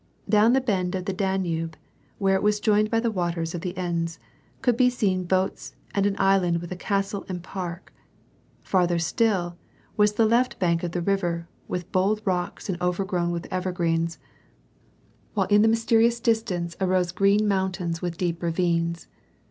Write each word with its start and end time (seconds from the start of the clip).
Down 0.27 0.53
the 0.53 0.61
bend 0.61 0.95
of 0.95 1.05
the 1.05 1.13
Danube, 1.13 1.77
where 2.17 2.33
it 2.33 2.41
was 2.41 2.59
joitied 2.59 2.89
by 2.89 2.99
the 2.99 3.11
waters 3.11 3.53
of 3.53 3.61
the 3.61 3.77
Enns, 3.77 4.17
could 4.63 4.75
be 4.75 4.89
seen 4.89 5.25
boats 5.25 5.75
and 5.93 6.07
an 6.07 6.15
island 6.17 6.59
with 6.59 6.71
a 6.71 6.75
castle 6.75 7.23
and 7.29 7.43
park; 7.43 7.93
farther 8.63 8.97
still, 8.97 9.59
was 9.97 10.13
the 10.13 10.25
left 10.25 10.57
bank 10.57 10.81
of 10.81 10.93
the 10.93 11.03
river, 11.03 11.47
with 11.67 11.91
bold 11.91 12.19
rocks 12.25 12.67
and 12.67 12.81
overgrown 12.81 13.29
with 13.29 13.45
evergreens, 13.51 14.17
while 15.35 15.45
in 15.51 15.61
the 15.61 15.67
mysterious 15.67 16.19
dis 16.19 16.43
WAR 16.49 16.57
AND 16.57 16.69
PEACn. 16.71 16.79
161 16.79 16.89
tance 16.89 16.89
arose 16.89 17.11
green 17.11 17.41
jnountains 17.41 18.01
with 18.01 18.17
deep 18.17 18.41
ravines. 18.41 19.05